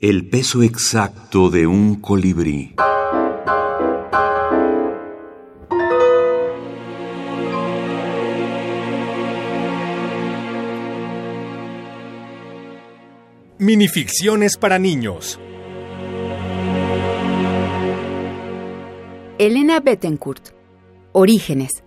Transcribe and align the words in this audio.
El 0.00 0.28
peso 0.28 0.62
exacto 0.62 1.50
de 1.50 1.66
un 1.66 1.96
colibrí. 2.00 2.76
Minificciones 13.58 14.56
para 14.56 14.78
niños. 14.78 15.40
Elena 19.38 19.80
Bettencourt. 19.80 20.50
Orígenes. 21.10 21.82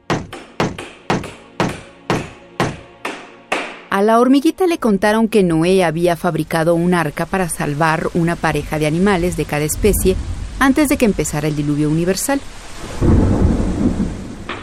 A 3.92 4.02
la 4.02 4.22
hormiguita 4.22 4.68
le 4.68 4.78
contaron 4.78 5.28
que 5.28 5.44
Noé 5.44 5.84
había 5.84 6.16
fabricado 6.16 6.76
un 6.76 6.94
arca 6.94 7.26
para 7.26 7.50
salvar 7.50 8.08
una 8.14 8.38
pareja 8.38 8.80
de 8.80 8.88
animales 8.88 9.36
de 9.36 9.44
cada 9.44 9.66
especie 9.66 10.16
antes 10.60 10.88
de 10.88 10.96
que 10.96 11.04
empezara 11.04 11.50
el 11.50 11.58
diluvio 11.58 11.90
universal. 11.90 12.40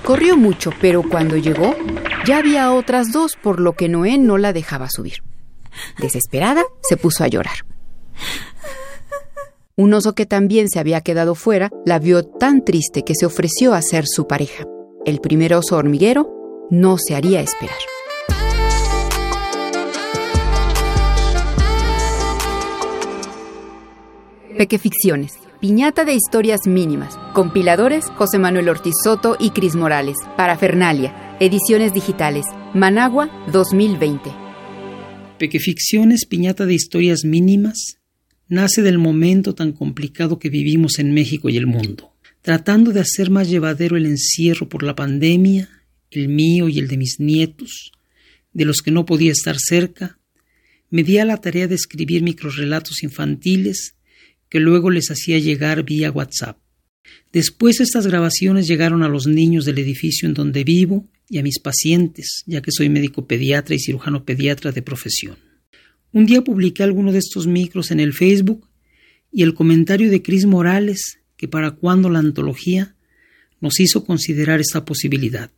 Corrió 0.03 0.39
mucho, 0.39 0.71
pero 0.81 1.03
cuando 1.03 1.37
llegó 1.37 1.77
ya 2.25 2.39
había 2.39 2.73
otras 2.73 3.13
dos, 3.13 3.37
por 3.37 3.61
lo 3.61 3.75
que 3.75 3.91
Noé 3.91 4.17
no 4.17 4.39
la 4.39 4.55
dejaba 4.55 4.89
subir. 4.89 5.23
Desesperada, 5.99 6.65
se 6.81 6.97
puso 6.97 7.23
a 7.23 7.29
llorar. 7.29 7.67
Un 9.77 9.93
oso 9.93 10.15
que 10.15 10.25
también 10.25 10.71
se 10.71 10.79
había 10.79 11.03
quedado 11.03 11.35
fuera 11.35 11.69
la 11.85 11.99
vio 11.99 12.25
tan 12.25 12.65
triste 12.65 13.03
que 13.03 13.15
se 13.15 13.27
ofreció 13.27 13.75
a 13.75 13.83
ser 13.83 14.07
su 14.07 14.27
pareja. 14.27 14.65
El 15.05 15.21
primer 15.21 15.53
oso 15.53 15.77
hormiguero 15.77 16.67
no 16.71 16.97
se 16.97 17.15
haría 17.15 17.43
esperar. 17.43 17.77
Pequeficciones. 24.57 25.33
Piñata 25.61 26.05
de 26.05 26.15
historias 26.15 26.61
mínimas. 26.67 27.19
Compiladores 27.35 28.07
José 28.17 28.39
Manuel 28.39 28.69
Ortiz 28.69 28.95
Soto 29.05 29.37
y 29.39 29.51
Cris 29.51 29.75
Morales. 29.75 30.17
Parafernalia. 30.37 31.37
Ediciones 31.39 31.93
digitales. 31.93 32.47
Managua 32.73 33.31
2020. 33.53 34.31
Pequeficciones 35.39 36.25
Piñata 36.25 36.65
de 36.65 36.75
historias 36.75 37.25
mínimas 37.25 37.99
nace 38.49 38.81
del 38.83 38.99
momento 38.99 39.55
tan 39.55 39.73
complicado 39.73 40.39
que 40.39 40.49
vivimos 40.49 40.99
en 40.99 41.13
México 41.13 41.51
y 41.51 41.57
el 41.59 41.67
mundo. 41.67 42.13
Tratando 42.41 42.93
de 42.93 43.01
hacer 43.01 43.31
más 43.31 43.51
llevadero 43.51 43.97
el 43.97 44.07
encierro 44.07 44.69
por 44.69 44.83
la 44.83 44.97
pandemia, 44.97 45.69
el 46.11 46.29
mío 46.29 46.69
y 46.69 46.79
el 46.79 46.89
de 46.89 46.97
mis 46.97 47.21
nietos, 47.21 47.93
de 48.53 48.65
los 48.65 48.79
que 48.79 48.91
no 48.91 49.05
podía 49.05 49.33
estar 49.33 49.57
cerca, 49.59 50.19
me 50.89 51.03
di 51.03 51.19
a 51.19 51.27
la 51.27 51.37
tarea 51.37 51.69
de 51.69 51.75
escribir 51.75 52.23
microrelatos 52.23 53.03
infantiles 53.03 53.98
que 54.49 54.61
luego 54.61 54.91
les 54.91 55.11
hacía 55.11 55.39
llegar 55.39 55.85
vía 55.85 56.11
WhatsApp. 56.11 56.59
Después 57.33 57.81
estas 57.81 58.07
grabaciones 58.07 58.67
llegaron 58.67 59.03
a 59.03 59.09
los 59.09 59.27
niños 59.27 59.65
del 59.65 59.79
edificio 59.79 60.29
en 60.29 60.35
donde 60.35 60.65
vivo 60.65 61.09
y 61.29 61.39
a 61.39 61.43
mis 61.43 61.59
pacientes, 61.59 62.43
ya 62.47 62.63
que 62.63 62.73
soy 62.73 62.89
médico 62.89 63.27
pediatra 63.27 63.75
y 63.75 63.79
cirujano 63.79 64.25
pediatra 64.25 64.73
de 64.73 64.83
profesión. 64.83 65.37
Un 66.13 66.25
día 66.25 66.43
publiqué 66.43 66.83
alguno 66.83 67.13
de 67.13 67.19
estos 67.19 67.47
micros 67.47 67.91
en 67.91 68.01
el 68.01 68.15
Facebook 68.15 68.67
y 69.31 69.43
el 69.43 69.55
comentario 69.55 70.11
de 70.11 70.23
Cris 70.23 70.47
Morales, 70.47 71.19
que 71.37 71.49
para 71.49 71.73
cuando 71.73 72.09
la 72.09 72.19
antología, 72.21 72.97
nos 73.61 73.79
hizo 73.81 74.05
considerar 74.05 74.61
esta 74.61 74.85
posibilidad. 74.85 75.51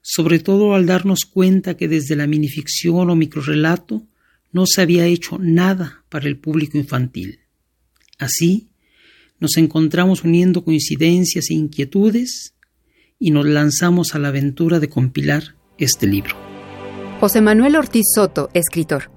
Sobre 0.00 0.38
todo 0.38 0.74
al 0.74 0.86
darnos 0.86 1.26
cuenta 1.26 1.76
que 1.76 1.86
desde 1.86 2.16
la 2.16 2.26
minificción 2.26 3.10
o 3.10 3.14
microrelato 3.14 4.06
no 4.52 4.66
se 4.66 4.80
había 4.80 5.06
hecho 5.06 5.38
nada 5.38 6.04
para 6.08 6.28
el 6.28 6.38
público 6.38 6.78
infantil. 6.78 7.41
Así, 8.22 8.68
nos 9.40 9.56
encontramos 9.56 10.22
uniendo 10.22 10.62
coincidencias 10.62 11.50
e 11.50 11.54
inquietudes 11.54 12.54
y 13.18 13.32
nos 13.32 13.46
lanzamos 13.46 14.14
a 14.14 14.20
la 14.20 14.28
aventura 14.28 14.78
de 14.78 14.88
compilar 14.88 15.56
este 15.76 16.06
libro. 16.06 16.36
José 17.18 17.40
Manuel 17.40 17.74
Ortiz 17.74 18.04
Soto, 18.14 18.48
escritor. 18.54 19.10